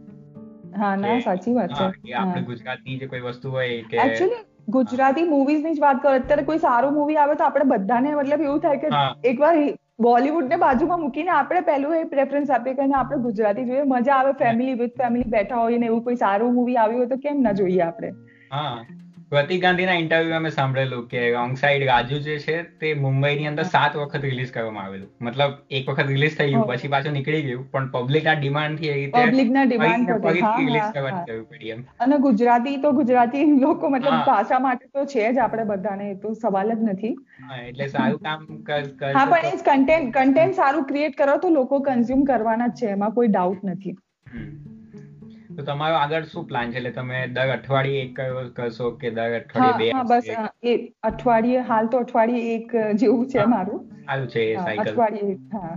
હા 0.73 0.95
ના 0.97 1.19
સાચી 1.21 1.53
વાત 1.53 1.73
છે. 1.73 1.87
આપણે 2.15 2.41
ગુજરાતની 2.43 2.97
જે 2.97 3.07
કોઈ 3.07 3.23
વસ્તુ 3.23 3.51
હોય 3.51 3.83
કે 3.87 4.03
એકચ્યુઅલી 4.03 4.43
ગુજરાતી 4.73 5.25
મૂવીઝની 5.27 5.73
જ 5.73 5.81
વાત 5.81 5.99
કરો 5.99 6.13
અત્યારે 6.13 6.45
કોઈ 6.45 6.61
સારું 6.61 6.93
મૂવી 6.93 7.17
આવે 7.17 7.35
તો 7.35 7.45
આપણે 7.45 7.67
બધાને 7.73 8.09
મતલબ 8.13 8.43
એવું 8.43 8.61
થાય 8.61 8.81
કે 8.83 8.91
એકવાર 9.25 9.55
બોલીવુડ 9.99 10.47
ને 10.47 10.59
બાજુમાં 10.59 11.01
મૂકીને 11.01 11.33
આપણે 11.33 11.63
પહેલું 11.63 11.95
એ 11.95 12.05
પ્રેફરન્સ 12.07 12.51
આપીએ 12.51 12.75
કે 12.75 12.89
આપણે 12.93 13.21
ગુજરાતી 13.23 13.67
જોઈએ 13.67 13.87
મજા 13.87 14.17
આવે 14.17 14.35
ફેમિલી 14.37 14.77
વિથ 14.77 14.95
ફેમિલી 14.95 15.31
બેઠા 15.31 15.59
હોય 15.59 15.79
ને 15.79 15.87
એવું 15.87 16.03
કોઈ 16.03 16.19
સારું 16.19 16.53
મૂવી 16.53 16.77
આવ્યું 16.77 17.01
હોય 17.01 17.09
તો 17.09 17.19
કેમ 17.19 17.41
ના 17.41 17.55
જોઈએ 17.55 17.83
આપણે? 17.83 18.13
હા. 18.51 18.85
પ્રતિક 19.31 19.59
ગાંધીના 19.63 19.95
ઇન્ટરવ્યુમાં 20.01 20.43
મેં 20.43 20.53
સાંભળેલું 20.53 21.01
કે 21.09 21.19
રોંગ 21.33 21.51
સાઈડ 21.61 21.83
રાજુ 21.89 22.17
જે 22.27 22.35
છે 22.45 22.53
તે 22.83 22.93
મુંબઈની 23.01 23.49
અંદર 23.49 23.65
સાત 23.73 23.97
વખત 23.99 24.23
રિલીઝ 24.25 24.53
કરવામાં 24.55 24.85
આવેલું. 24.85 25.09
મતલબ 25.25 25.51
એક 25.79 25.91
વખત 25.91 26.07
રિલીઝ 26.13 26.37
થઈ 26.39 26.47
ગયું 26.53 26.63
પછી 26.71 26.91
પાછું 26.93 27.13
નીકળી 27.17 27.41
ગયું 27.47 27.67
પણ 27.73 27.89
પબ્લિક 27.95 28.29
ના 28.29 28.35
ડિમાન્ડથી 28.39 28.93
રીતે 28.95 29.25
પબ્લિકના 29.27 29.65
ડિમાન્ડ 29.65 30.09
રિલીઝ 30.25 30.89
કરવાની 30.95 31.21
જરૂર 31.27 31.45
પડી 31.51 31.75
એમ. 31.75 31.83
અને 31.99 32.17
ગુજરાતી 32.25 32.75
તો 32.87 32.93
ગુજરાતી 33.01 33.45
લોકો 33.65 33.93
મતલબ 33.95 34.25
ભાષા 34.31 34.61
માટે 34.65 34.89
તો 34.97 35.05
છે 35.13 35.27
જ 35.27 35.45
આપણે 35.45 35.67
બધાને 35.73 36.05
એ 36.07 36.17
તો 36.25 36.33
સવાલ 36.41 36.73
જ 36.73 36.79
નથી. 36.87 37.13
એટલે 37.61 37.89
સારું 37.93 38.19
કામ 38.25 38.49
કર 38.71 39.13
હા 39.19 39.27
પણ 39.27 39.51
એ 39.51 39.61
કન્ટેન્ટ 39.69 40.11
કન્ટેન્ટ 40.17 40.61
સારું 40.63 40.89
ક્રિએટ 40.91 41.21
કરો 41.21 41.37
તો 41.45 41.53
લોકો 41.59 41.81
કન્ઝ્યુમ 41.91 42.25
કરવાના 42.31 42.73
જ 42.73 42.81
છે 42.81 42.91
એમાં 42.97 43.15
કોઈ 43.19 43.31
ડાઉટ 43.37 43.71
નથી. 43.71 43.95
તો 45.59 45.65
તમારો 45.65 45.95
આગળ 45.95 46.25
શું 46.31 46.47
પ્લાન 46.47 46.71
છે? 46.71 46.77
એટલે 46.77 46.91
તમે 46.91 47.21
દર 47.27 47.53
અઠવાડિયે 47.53 48.01
એક 48.01 48.19
કરશો 48.55 48.89
કે 49.01 49.11
દર 49.11 49.37
અઠવાડિયે 49.37 49.93
બે 49.93 50.03
બસ 50.09 50.33
એ 50.65 50.75
અઠવાડિયે 51.03 51.63
હાલ 51.69 51.87
તો 51.87 52.03
અઠવાડિયે 52.05 52.53
એક 52.55 52.75
જેવું 52.95 53.27
છે 53.27 53.45
મારું. 53.45 53.81
સારું 54.05 54.27
છે 54.27 54.45
એ 54.45 54.55
સાયકલ 54.55 54.91
અઠવાડિયે 54.91 55.35
હા. 55.53 55.75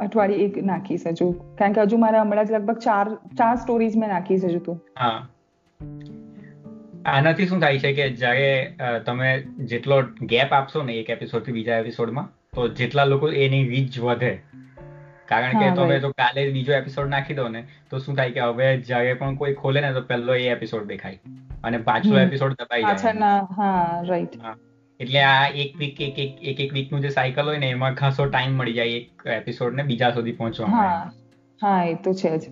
અઠવાડિયે 0.00 0.44
એક 0.44 0.60
નાખીશ 0.64 1.06
હજુ. 1.06 1.30
કારણ 1.58 1.72
કે 1.72 1.80
હજુ 1.80 1.98
મારા 1.98 2.22
હમણાં 2.22 2.44
જ 2.44 2.52
લગભગ 2.52 2.78
ચાર 2.78 3.08
ચાર 3.38 3.56
સ્ટોરીઝ 3.56 3.96
મેં 3.96 4.08
નાખીશ 4.08 4.44
હજુ 4.44 4.58
તો. 4.58 4.78
હા. 4.98 5.18
આનાથી 7.06 7.46
શું 7.46 7.60
થાય 7.60 7.78
છે 7.78 7.92
કે 7.92 8.10
જ્યારે 8.10 8.50
તમે 9.06 9.30
જેટલો 9.72 10.02
ગેપ 10.22 10.52
આપશો 10.52 10.82
ને 10.82 10.92
એક 10.94 11.10
એપિસોડથી 11.10 11.52
બીજા 11.52 11.78
એપિસોડમાં 11.78 12.28
તો 12.54 12.68
જેટલા 12.68 13.04
લોકો 13.04 13.30
એની 13.44 13.68
રીચ 13.68 14.00
વધે 14.00 14.32
કારણ 15.28 15.58
કે 15.58 15.70
તમે 15.72 15.98
તો 16.00 16.10
કાલે 16.12 16.40
બીજો 16.52 16.72
એપિસોડ 16.72 17.08
નાખી 17.08 17.34
દો 17.34 17.48
ને 17.48 17.62
તો 17.90 17.98
શું 17.98 18.16
થાય 18.16 18.30
કે 18.30 18.40
હવે 18.42 18.70
જ્યારે 18.82 19.14
પણ 19.14 19.36
કોઈ 19.36 19.54
ખોલે 19.54 19.80
ને 19.80 19.92
તો 19.92 20.02
પહેલો 20.02 20.34
એ 20.34 20.48
એપિસોડ 20.48 20.86
દેખાય. 20.86 21.18
અને 21.64 21.78
પાછલો 21.82 22.18
એપિસોડ 22.20 22.56
દબાઈ 22.58 22.82
જાય. 22.82 23.36
હા 23.56 24.02
રાઈટ 24.02 24.38
એટલે 25.00 25.22
આ 25.22 25.48
એક 25.56 25.76
વીક 25.76 26.00
એક 26.00 26.18
એક 26.18 26.42
એક 26.42 26.60
એક 26.60 26.72
વીકનું 26.72 27.00
જે 27.00 27.08
સાયકલ 27.08 27.44
હોય 27.44 27.58
ને 27.58 27.70
એમાં 27.70 27.94
ખાસો 27.94 28.26
ટાઈમ 28.26 28.56
મળી 28.56 28.72
જાય 28.72 28.96
એક 28.96 29.26
એપિસોડ 29.36 29.74
ને 29.74 29.82
બીજા 29.82 30.10
સુધી 30.10 30.32
પહોંચવા 30.32 30.68
હા. 30.68 31.12
હા 31.60 31.84
એ 31.84 31.94
તો 31.94 32.14
છે 32.14 32.38
જ. 32.38 32.50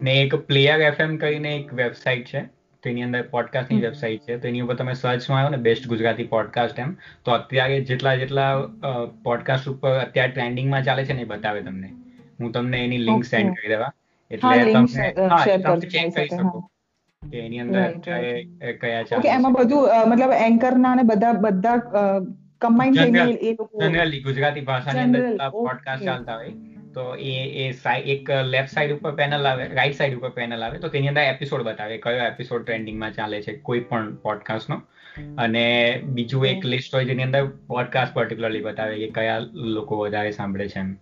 ને 0.00 0.14
એક 0.22 0.34
પ્લેયર 0.46 0.80
એફએમ 0.80 1.16
કરીને 1.16 1.50
એક 1.56 1.72
વેબસાઇટ 1.74 2.26
છે. 2.26 2.44
તેની 2.84 3.04
અંદર 3.06 3.22
પોડકાસ્ટની 3.30 3.80
વેબસાઇટ 3.80 4.22
છે. 4.26 4.38
તો 4.38 4.48
એની 4.48 4.64
ઉપર 4.66 4.76
તમે 4.76 4.94
સર્ચમાં 4.94 5.38
આવ્યો 5.38 5.56
ને 5.56 5.60
બેસ્ટ 5.66 5.90
ગુજરાતી 5.92 6.28
પોડકાસ્ટ 6.34 6.78
એમ 6.78 6.94
તો 7.24 7.36
અત્યારે 7.38 7.80
જેટલા 7.90 8.14
જેટલા 8.22 8.50
પોડકાસ્ટ 9.24 9.72
ઉપર 9.72 9.92
અત્યારે 9.98 10.32
ટ્રેન્ડિંગમાં 10.32 10.84
ચાલે 10.84 11.04
છે 11.04 11.18
ને 11.18 11.26
એ 11.28 11.30
બતાવે 11.32 11.60
તમને. 11.62 11.90
હું 12.40 12.52
તમને 12.52 12.84
એની 12.84 13.02
લિંક 13.08 13.24
સેન્ડ 13.24 13.58
કરી 13.58 13.74
દેવા. 13.74 13.92
એટલે 14.30 14.56
તમે 14.64 15.10
તમે 15.58 15.74
ચેક 15.88 16.14
કરી 16.14 16.28
શકો 16.28 16.60
કે 17.22 17.38
એની 17.40 17.60
અંદર 17.60 17.82
કયા 18.80 19.02
ચાલે 19.02 19.34
એમાં 19.34 19.58
બધું 19.58 20.08
મતલબ 20.10 20.32
એન્કર 20.40 20.72
ના 20.78 20.94
ને 20.94 21.02
બધા 21.02 21.34
બધા 21.44 21.76
કમ્બાઈન 22.60 22.94
થઈને 22.94 23.24
એ 23.42 23.56
લોકો 23.58 23.82
જનરલી 23.82 24.22
ગુજરાતી 24.22 24.64
ભાષાની 24.70 25.04
અંદર 25.04 25.50
પોડકાસ્ટ 25.56 26.04
ચાલતા 26.04 26.36
હોય 26.36 26.54
તો 26.94 27.14
એ 27.14 27.30
એ 27.68 27.74
એક 28.06 28.30
લેફ્ટ 28.30 28.68
સાઈડ 28.68 28.92
ઉપર 28.92 29.14
પેનલ 29.14 29.46
આવે 29.46 29.68
રાઈટ 29.68 29.94
સાઈડ 29.94 30.18
ઉપર 30.18 30.28
પેનલ 30.28 30.62
આવે 30.62 30.78
તો 30.78 30.88
તેની 30.88 31.08
અંદર 31.08 31.20
એપિસોડ 31.20 31.62
બતાવે 31.62 31.98
કયો 31.98 32.26
એપિસોડ 32.26 32.64
ટ્રેન્ડિંગમાં 32.64 33.12
ચાલે 33.12 33.42
છે 33.42 33.56
કોઈ 33.56 33.80
પણ 33.80 34.14
પોડકાસ્ટનો 34.14 34.82
અને 35.38 36.00
બીજું 36.04 36.46
એક 36.46 36.64
લિસ્ટ 36.64 36.94
હોય 36.94 37.04
જેની 37.04 37.22
અંદર 37.22 37.46
પોડકાસ્ટ 37.46 38.14
પર્ટિક્યુલરલી 38.14 38.60
બતાવે 38.60 38.96
કે 38.96 39.10
કયા 39.10 39.38
લોકો 39.52 39.98
વધારે 39.98 40.30
સાંભળે 40.30 40.68
છે 40.68 40.78
એમ. 40.78 40.96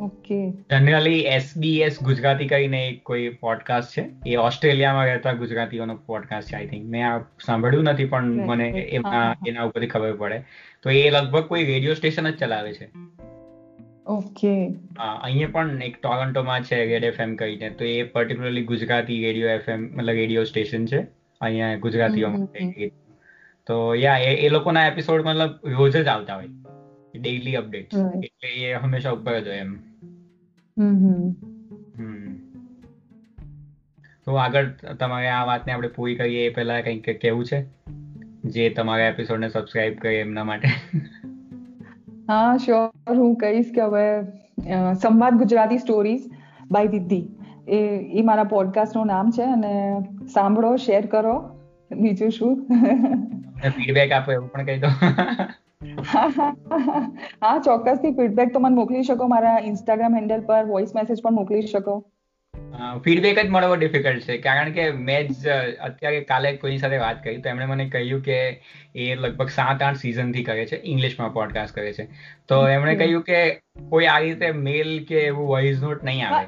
ઓકે. 0.00 0.50
જનરલી 0.50 1.20
એસબીએસ 1.20 2.02
ગુજરાતી 2.02 2.48
કરીને 2.48 2.88
એક 2.88 3.02
કોઈ 3.02 3.28
પોડકાસ્ટ 3.28 4.00
છે. 4.00 4.30
એ 4.30 4.36
ઓસ્ટ્રેલિયામાં 4.36 5.06
રહેતા 5.06 5.32
ગુજરાતીઓનો 5.32 5.94
પોડકાસ્ટ 5.94 6.48
છે 6.48 6.56
આઈ 6.56 6.66
થિંક 6.66 6.86
મેં 6.86 7.12
આ 7.12 7.18
સાંભળ્યું 7.18 7.84
નથી 7.84 8.04
પણ 8.04 8.24
મને 8.24 8.68
એના 8.68 9.36
એના 9.48 9.62
ઉપરથી 9.62 9.86
ખબર 9.86 10.12
પડે. 10.12 10.42
તો 10.82 10.90
એ 10.90 11.10
લગભગ 11.10 11.44
કોઈ 11.44 11.64
રેડિયો 11.64 11.94
સ્ટેશન 11.94 12.30
જ 12.30 12.38
ચલાવે 12.38 12.72
છે. 12.72 12.90
ઓકે. 14.08 14.52
અહીંયા 15.00 15.52
પણ 15.54 15.82
એક 15.82 15.96
ટોરન્ટોમાં 16.02 16.62
છે 16.68 16.76
રેડ 16.90 17.04
એફએમ 17.04 17.34
કહીને. 17.36 17.68
તો 17.70 17.84
એ 17.86 17.96
પર્ટિક્યુલરલી 18.14 18.66
ગુજરાતી 18.70 19.18
રેડિયો 19.24 19.50
એફએમ 19.50 19.84
મતલબ 19.96 20.16
રેડિયો 20.20 20.44
સ્ટેશન 20.44 20.86
છે. 20.86 21.00
અહીંયા 21.40 21.76
ગુજરાતીઓ 21.84 22.30
માટે 22.30 22.90
તો 23.66 23.76
યા 23.94 24.18
એ 24.44 24.48
લોકોના 24.48 24.86
એપિસોડ 24.86 25.26
મતલબ 25.26 25.52
રોજ 25.78 25.92
જ 25.96 26.06
આવતા 26.06 26.36
હોય. 26.36 26.50
ડેઈલી 27.14 27.56
અપડેટ 27.56 27.94
એટલે 28.24 28.48
એ 28.64 28.74
હંમેશા 28.76 29.14
ઉપર 29.18 29.38
જ 29.40 29.46
હોય 29.48 29.58
એમ. 29.58 29.72
તો 34.26 34.34
આગળ 34.36 34.68
તમારે 35.00 35.28
આ 35.30 35.44
વાતને 35.46 35.72
આપણે 35.72 35.90
પૂરી 35.96 36.16
કરીએ 36.16 36.42
એ 36.46 36.54
પહેલા 36.56 36.80
કંઈક 36.82 37.08
કેવું 37.22 37.46
છે? 37.46 37.60
જે 38.54 38.70
તમારા 38.70 39.08
એપિસોડને 39.08 39.48
સબસ્ક્રાઇબ 39.48 39.94
કરે 39.98 40.20
એમના 40.20 40.44
માટે. 40.44 40.68
હા 42.28 42.56
શ્યોર 42.58 43.14
હું 43.14 43.36
કહીશ 43.36 43.68
કે 43.72 43.84
હવે 43.84 44.04
સંવાદ 44.98 45.38
ગુજરાતી 45.38 45.78
સ્ટોરીઝ 45.78 46.26
બાય 46.70 46.90
દીદી 46.90 47.22
એ 47.68 47.78
એ 48.14 48.24
મારા 48.24 48.48
પોડકાસ્ટનું 48.50 49.08
નામ 49.08 49.30
છે 49.30 49.46
અને 49.46 49.72
સાંભળો 50.34 50.72
શેર 50.78 51.00
કરો 51.06 51.36
બીજું 51.90 52.30
શું 52.30 52.58
ફીડબેક 53.78 54.12
આપો 54.12 54.30
એવું 54.32 54.50
પણ 54.50 54.66
કહી 54.66 54.78
દો. 54.78 54.90
હા 57.42 57.56
ચોક્કસથી 57.60 58.12
ફીડબેક 58.12 58.52
તો 58.52 58.60
મને 58.60 58.74
મોકલી 58.74 59.04
શકો 59.04 59.28
મારા 59.28 59.56
ઇન્સ્ટાગ્રામ 59.64 60.14
હેન્ડલ 60.14 60.46
પર 60.46 60.62
વોઇસ 60.66 60.94
મેસેજ 60.94 61.22
પણ 61.22 61.34
મોકલી 61.34 61.66
શકો. 61.66 61.96
ફીડબેક 63.04 63.38
જ 63.38 63.48
મળવો 63.48 63.74
ડિફિકલ્ટ 63.74 64.20
છે. 64.20 64.38
કારણ 64.38 64.70
કે 64.70 64.90
મેં 64.90 65.28
જ 65.28 65.48
અત્યારે 65.80 66.20
કાલે 66.20 66.56
કોઈની 66.56 66.78
સાથે 66.78 66.98
વાત 66.98 67.24
કરી 67.24 67.36
તો 67.36 67.48
એમણે 67.48 67.66
મને 67.66 67.88
કહ્યું 67.88 68.22
કે 68.22 68.62
એ 68.94 69.14
લગભગ 69.14 69.48
સાત 69.48 69.82
આઠ 69.82 69.96
સિઝનથી 69.96 70.44
કરે 70.44 70.66
છે 70.66 70.76
ઇંગ્લિશમાં 70.76 71.32
પોડકાસ્ટ 71.32 71.74
કરે 71.74 71.92
છે. 71.92 72.08
તો 72.48 72.68
એમણે 72.68 72.96
કહ્યું 72.96 73.22
કે 73.22 73.54
કોઈ 73.88 74.06
આ 74.06 74.18
રીતે 74.18 74.50
મેલ 74.50 75.04
કે 75.08 75.20
એવું 75.20 75.48
વોઇસ 75.48 75.82
નોટ 75.82 76.04
નહીં 76.04 76.28
આવે. 76.28 76.46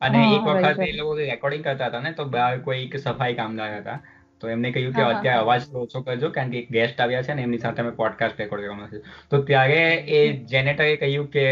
અને 0.00 0.34
એક 0.34 0.40
વખત 0.40 0.80
એ 0.80 0.92
લોકો 0.92 1.16
રેકોર્ડિંગ 1.16 1.64
કરતા 1.64 1.86
હતા 1.86 2.00
ને 2.00 2.12
તો 2.12 2.24
બહાર 2.24 2.58
કોઈ 2.58 2.90
સફાઈ 3.02 3.34
કામદાર 3.34 3.76
હતા. 3.76 4.02
તો 4.42 4.48
એમને 4.48 4.72
કહ્યું 4.72 4.92
કે 4.92 5.02
અત્યારે 5.04 5.40
અવાજ 5.40 5.66
ઓછો 5.82 6.02
કરજો 6.02 6.30
કારણ 6.30 6.50
કે 6.50 6.58
એક 6.58 6.70
ગેસ્ટ 6.70 7.00
આવ્યા 7.00 7.22
છે 7.22 7.34
ને 7.34 7.42
એમની 7.42 7.58
સાથે 7.58 7.82
અમે 7.82 7.92
પોડકાસ્ટ 7.92 8.40
રેકોર્ડ 8.40 8.64
કરવાનો 8.64 8.88
છે 8.88 9.00
તો 9.30 9.42
ત્યારે 9.42 9.80
એ 10.12 10.22
જેનેટરે 10.52 10.88
કહ્યું 10.96 11.28
કે 11.28 11.46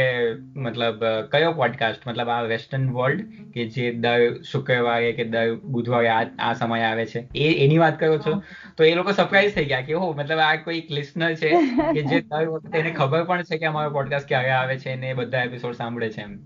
મતલબ 0.58 1.04
કયો 1.30 1.52
પોડકાસ્ટ 1.54 2.06
મતલબ 2.06 2.28
આ 2.28 2.40
વેસ્ટર્ન 2.44 2.88
વર્લ્ડ 2.90 3.24
કે 3.54 3.66
જે 3.70 3.90
દર 3.98 4.26
શુક્રવારે 4.44 5.12
કે 5.12 5.28
દર 5.28 5.56
બુધવારે 5.70 6.10
આ 6.10 6.20
આ 6.40 6.52
સમય 6.54 6.82
આવે 6.82 7.04
છે. 7.06 7.24
એ 7.36 7.48
એની 7.64 7.78
વાત 7.78 7.98
કરો 7.98 8.18
છો? 8.18 8.36
તો 8.76 8.84
એ 8.84 8.94
લોકો 8.94 9.12
સરપ્રાઈઝ 9.12 9.54
થઈ 9.54 9.64
ગયા 9.64 9.82
કે 9.82 9.94
હો 9.94 10.12
મતલબ 10.12 10.38
આ 10.40 10.56
કોઈ 10.64 10.82
લિસનર 10.90 11.34
છે 11.34 11.50
કે 11.90 12.02
જે 12.04 12.20
દર 12.30 12.46
વખતે 12.48 12.78
એને 12.78 12.90
ખબર 12.92 13.24
પણ 13.24 13.42
છે 13.44 13.58
કે 13.58 13.66
અમારો 13.66 13.90
પોડકાસ્ટ 13.90 14.28
ક્યારે 14.28 14.50
આવે 14.52 14.76
છે 14.78 14.96
ને 14.96 15.14
બધા 15.14 15.44
એપિસોડ 15.44 15.74
સાંભળે 15.74 16.10
છે 16.10 16.22
એમ. 16.22 16.38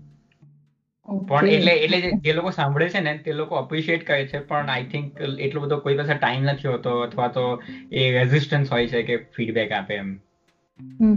પણ 1.07 1.49
એટલે 1.49 1.73
એટલે 1.77 1.97
જે 2.21 2.33
લોકો 2.33 2.51
સાંભળે 2.51 2.89
છે 2.89 3.01
ને 3.01 3.13
તે 3.19 3.33
લોકો 3.33 3.55
અપ્રિશિએટ 3.57 4.03
કરે 4.03 4.19
છે 4.25 4.41
પણ 4.43 4.69
આઈ 4.69 4.85
થિંક 4.87 5.05
એટલો 5.39 5.61
બધો 5.61 5.79
કોઈ 5.79 5.97
પાસે 5.97 6.13
ટાઈમ 6.15 6.47
નથી 6.47 6.69
હોતો 6.69 6.93
અથવા 7.01 7.29
તો 7.31 7.45
એ 7.93 8.05
રેઝિસ્ટન્સ 8.13 8.69
હોય 8.69 8.87
છે 8.89 9.03
કે 9.03 9.17
ફીડબેક 9.31 9.71
આપે 9.73 9.93
એમ. 9.95 10.09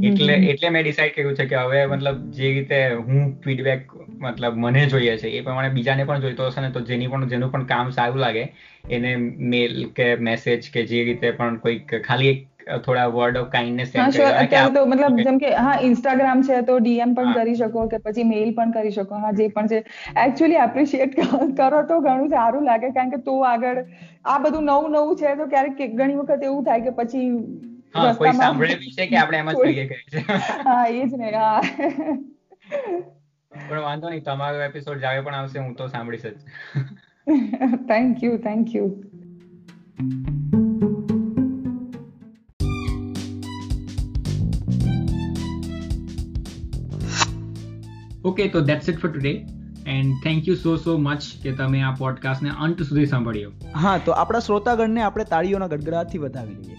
એટલે 0.08 0.34
એટલે 0.50 0.70
મેં 0.70 0.84
ડિસાઈડ 0.84 1.14
કર્યું 1.14 1.36
છે 1.36 1.46
કે 1.46 1.62
હવે 1.62 1.80
મતલબ 1.88 2.18
જે 2.32 2.50
રીતે 2.50 2.78
હું 3.00 3.16
ફીડબેક 3.40 3.94
મતલબ 4.18 4.54
મને 4.56 4.84
જોઈએ 4.86 5.16
છે 5.16 5.28
એ 5.30 5.42
પ્રમાણે 5.42 5.74
બીજાને 5.74 6.04
પણ 6.04 6.20
જોઈતો 6.20 6.48
હશે 6.48 6.60
ને 6.60 6.70
તો 6.70 6.80
જેની 6.82 7.08
પણ 7.08 7.28
જેનું 7.28 7.50
પણ 7.50 7.66
કામ 7.66 7.92
સારું 7.92 8.20
લાગે 8.20 8.44
એને 8.92 9.10
મેલ 9.48 9.74
કે 9.92 10.08
મેસેજ 10.22 10.70
કે 10.70 10.86
જે 10.86 11.02
રીતે 11.04 11.28
પણ 11.32 11.58
કોઈક 11.60 11.96
ખાલી 12.02 12.32
એક 12.32 12.44
થોડા 12.78 13.06
વર્ડ 13.10 13.38
ઓફ 13.38 13.48
કાઇન્ડનેસ 13.50 13.92
અત્યારે 13.96 14.72
તો 14.72 14.82
મતલબ 14.86 15.20
જેમ 15.20 15.38
કે 15.38 15.52
હા 15.58 15.74
ઇન્સ્ટાગ્રામ 15.82 16.42
છે 16.42 16.60
તો 16.64 16.78
ડીએમ 16.80 17.14
પણ 17.14 17.34
કરી 17.36 17.56
શકો 17.56 17.84
કે 17.88 18.00
પછી 18.00 18.26
મેઇલ 18.26 18.50
પણ 18.52 18.72
કરી 18.72 18.92
શકો. 18.92 19.14
હા 19.18 19.32
જે 19.34 19.48
પણ 19.50 19.68
છે. 19.68 19.80
એકચ્યુઅલી 20.16 20.60
એપ્રિશિએટ 20.60 21.16
કરો 21.56 21.82
તો 21.84 22.00
ઘણું 22.00 22.30
સારું 22.30 22.64
લાગે 22.64 22.88
કારણ 22.90 23.10
કે 23.10 23.22
તો 23.22 23.36
આગળ 23.44 23.82
આ 24.26 24.38
બધું 24.40 24.66
નવું 24.66 24.92
નવું 24.92 25.16
છે 25.16 25.34
તો 25.36 25.48
ક્યારેક 25.48 25.76
ઘણી 25.94 26.18
વખત 26.18 26.42
એવું 26.44 26.64
થાય 26.64 26.82
કે 26.82 26.94
પછી 26.94 27.26
કોઈ 28.16 28.32
સાંભળે 28.34 28.74
છે 28.92 29.06
કે 29.06 29.16
આપણે 29.18 29.38
એમ 29.38 29.50
જ 29.52 29.56
કહીએ 29.62 29.84
છે? 29.86 30.24
હા 30.64 30.84
એ 30.88 31.04
જ 31.04 31.16
ને 31.16 31.30
હા. 31.32 31.60
પણ 33.52 33.82
વાંધો 33.82 34.10
નહીં 34.10 34.24
તમારો 34.24 34.64
એપિસોડ 34.64 35.00
જાવે 35.00 35.22
પણ 35.22 35.36
આવશે 35.36 35.58
હું 35.60 35.74
તો 35.76 35.88
સાંભળીશ 35.88 36.26
જ. 36.26 36.36
Thank 37.86 38.22
you 38.22 38.34
thank 38.40 38.74
you 38.74 38.86
okay 48.38 48.50
તો 48.54 48.60
that's 48.66 48.88
it 48.90 48.98
for 49.02 49.08
today 49.12 49.30
and 49.92 50.18
thank 50.24 50.48
you 50.48 50.56
so 50.58 50.72
so 50.82 50.92
much 50.98 51.24
કે 51.44 51.52
તમે 51.60 51.78
આ 51.86 51.88
પોડકાસ્ટને 52.00 52.52
અંત 52.66 52.82
સુધી 52.88 53.06
સાંભળ્યો. 53.12 53.50
હા, 53.84 53.94
તો 54.06 54.14
આપણા 54.22 54.42
શ્રોતાગણને 54.46 55.02
આપણે 55.06 55.24
તાળીઓના 55.32 55.68
ગડગડાટથી 55.72 56.20
વધાવી 56.24 56.58
લઈએ 56.66 56.76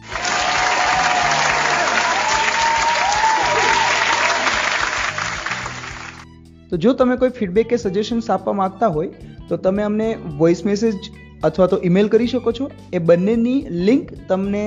તો 6.72 6.82
જો 6.88 6.96
તમે 7.04 7.20
કોઈ 7.24 7.36
ફીડબેક 7.42 7.72
કે 7.74 7.82
સજેશન્સ 7.84 8.32
આપવા 8.36 8.58
માંગતા 8.62 8.92
હોય, 8.98 9.32
તો 9.50 9.62
તમે 9.68 9.88
અમને 9.90 10.10
વોઇસ 10.44 10.66
મેસેજ 10.72 11.12
અથવા 11.44 11.72
તો 11.74 11.82
ઈમેલ 11.90 12.12
કરી 12.18 12.32
શકો 12.36 12.58
છો. 12.60 12.72
એ 12.94 13.00
બંનેની 13.12 13.60
લિંક 13.90 14.14
તમને 14.32 14.66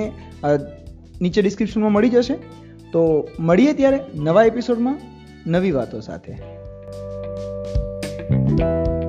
નીચે 1.21 1.41
ડિસ્ક્રિપ્શનમાં 1.43 1.95
મળી 1.99 2.17
જશે. 2.19 2.37
તો 2.97 3.03
મળીએ 3.51 3.73
ત્યારે 3.81 4.03
નવા 4.29 4.45
એપિસોડમાં 4.51 4.99
નવી 5.55 5.73
વાતો 5.79 6.01
સાથે. 6.09 6.35
thank 8.63 8.87
you 8.87 9.02